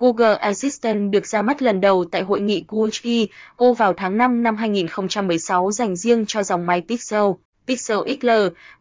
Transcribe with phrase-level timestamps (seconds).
[0.00, 4.56] Google Assistant được ra mắt lần đầu tại hội nghị QHE vào tháng 5 năm
[4.56, 7.24] 2016 dành riêng cho dòng máy Pixel,
[7.66, 8.28] Pixel XL,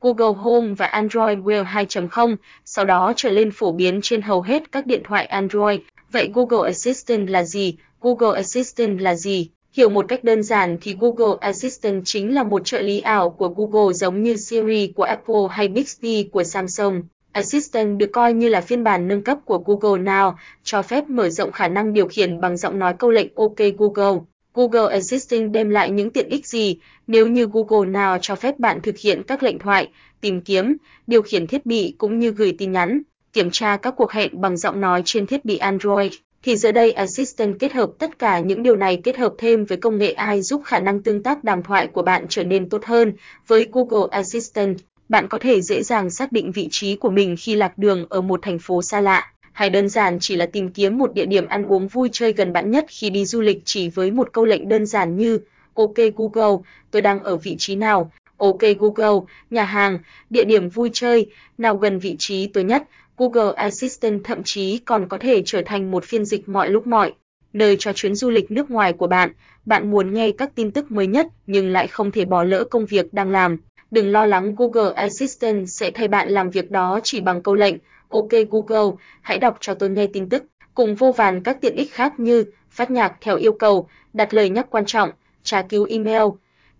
[0.00, 4.72] Google Home và Android Wear 2.0, sau đó trở lên phổ biến trên hầu hết
[4.72, 5.80] các điện thoại Android.
[6.12, 7.76] Vậy Google Assistant là gì?
[8.00, 9.50] Google Assistant là gì?
[9.72, 13.48] Hiểu một cách đơn giản thì Google Assistant chính là một trợ lý ảo của
[13.48, 17.02] Google giống như Siri của Apple hay Bixby của Samsung.
[17.36, 20.32] Assistant được coi như là phiên bản nâng cấp của Google Now,
[20.64, 24.20] cho phép mở rộng khả năng điều khiển bằng giọng nói câu lệnh OK Google.
[24.54, 28.80] Google Assistant đem lại những tiện ích gì nếu như Google Now cho phép bạn
[28.82, 29.88] thực hiện các lệnh thoại,
[30.20, 34.12] tìm kiếm, điều khiển thiết bị cũng như gửi tin nhắn, kiểm tra các cuộc
[34.12, 38.18] hẹn bằng giọng nói trên thiết bị Android thì giờ đây Assistant kết hợp tất
[38.18, 41.22] cả những điều này kết hợp thêm với công nghệ AI giúp khả năng tương
[41.22, 43.12] tác đàm thoại của bạn trở nên tốt hơn.
[43.46, 44.78] Với Google Assistant,
[45.08, 48.20] bạn có thể dễ dàng xác định vị trí của mình khi lạc đường ở
[48.20, 51.46] một thành phố xa lạ, hay đơn giản chỉ là tìm kiếm một địa điểm
[51.46, 54.44] ăn uống vui chơi gần bạn nhất khi đi du lịch chỉ với một câu
[54.44, 55.38] lệnh đơn giản như
[55.74, 56.56] OK Google,
[56.90, 58.10] tôi đang ở vị trí nào?
[58.36, 59.98] OK Google, nhà hàng,
[60.30, 61.26] địa điểm vui chơi,
[61.58, 62.82] nào gần vị trí tôi nhất?
[63.18, 67.12] Google Assistant thậm chí còn có thể trở thành một phiên dịch mọi lúc mọi
[67.52, 69.30] nơi cho chuyến du lịch nước ngoài của bạn.
[69.66, 72.86] Bạn muốn nghe các tin tức mới nhất nhưng lại không thể bỏ lỡ công
[72.86, 73.56] việc đang làm.
[73.90, 77.74] Đừng lo lắng Google Assistant sẽ thay bạn làm việc đó chỉ bằng câu lệnh
[78.08, 81.92] OK Google, hãy đọc cho tôi nghe tin tức, cùng vô vàn các tiện ích
[81.92, 85.10] khác như phát nhạc theo yêu cầu, đặt lời nhắc quan trọng,
[85.42, 86.22] tra cứu email.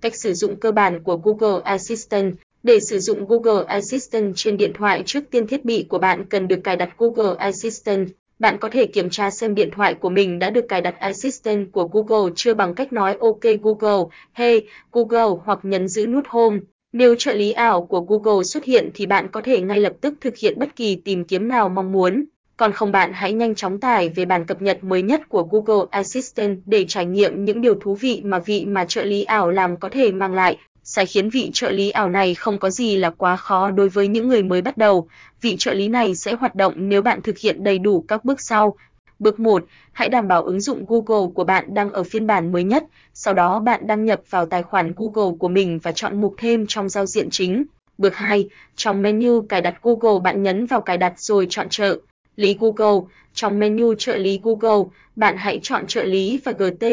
[0.01, 4.73] Cách sử dụng cơ bản của Google Assistant để sử dụng Google Assistant trên điện
[4.75, 8.09] thoại trước tiên thiết bị của bạn cần được cài đặt Google Assistant.
[8.39, 11.73] Bạn có thể kiểm tra xem điện thoại của mình đã được cài đặt Assistant
[11.73, 16.59] của Google chưa bằng cách nói OK Google, Hey Google hoặc nhấn giữ nút Home.
[16.99, 20.15] Nếu trợ lý ảo của Google xuất hiện thì bạn có thể ngay lập tức
[20.21, 22.25] thực hiện bất kỳ tìm kiếm nào mong muốn.
[22.57, 25.87] Còn không bạn hãy nhanh chóng tải về bản cập nhật mới nhất của Google
[25.91, 29.77] Assistant để trải nghiệm những điều thú vị mà vị mà trợ lý ảo làm
[29.77, 30.57] có thể mang lại.
[30.85, 34.09] Sẽ khiến vị trợ lý ảo này không có gì là quá khó đối với
[34.09, 35.09] những người mới bắt đầu.
[35.41, 38.41] Vị trợ lý này sẽ hoạt động nếu bạn thực hiện đầy đủ các bước
[38.41, 38.77] sau.
[39.19, 42.65] Bước 1, hãy đảm bảo ứng dụng Google của bạn đang ở phiên bản mới
[42.65, 42.85] nhất,
[43.15, 46.67] sau đó bạn đăng nhập vào tài khoản Google của mình và chọn mục thêm
[46.69, 47.65] trong giao diện chính.
[47.99, 51.99] Bước 2, trong menu cài đặt Google bạn nhấn vào cài đặt rồi chọn trợ
[52.37, 53.01] lý Google.
[53.35, 54.85] Trong menu trợ lý Google,
[55.17, 56.87] bạn hãy chọn trợ lý và GT,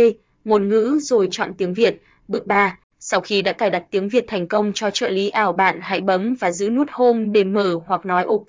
[0.46, 2.02] ngôn ngữ rồi chọn tiếng Việt.
[2.28, 5.54] Bước 3, sau khi đã cài đặt tiếng Việt thành công cho trợ lý ảo
[5.54, 8.48] bạn hãy bấm và giữ nút Home để mở hoặc nói OK,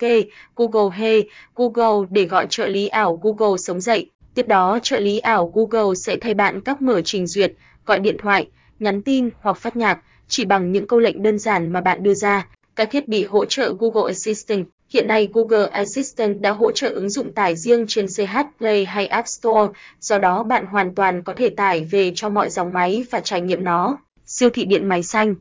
[0.55, 4.09] Google Hey, Google để gọi trợ lý ảo Google sống dậy.
[4.35, 7.53] Tiếp đó trợ lý ảo Google sẽ thay bạn các mở trình duyệt,
[7.85, 8.47] gọi điện thoại,
[8.79, 12.13] nhắn tin hoặc phát nhạc chỉ bằng những câu lệnh đơn giản mà bạn đưa
[12.13, 12.47] ra.
[12.75, 17.09] Các thiết bị hỗ trợ Google Assistant Hiện nay Google Assistant đã hỗ trợ ứng
[17.09, 21.33] dụng tải riêng trên CH Play hay App Store, do đó bạn hoàn toàn có
[21.33, 25.03] thể tải về cho mọi dòng máy và trải nghiệm nó siêu thị điện máy
[25.03, 25.35] xanh.